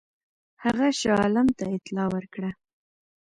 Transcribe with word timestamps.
هغه 0.63 0.85
شاه 0.99 1.17
عالم 1.21 1.47
ته 1.57 1.63
اطلاع 1.77 2.07
ورکړه. 2.13 2.49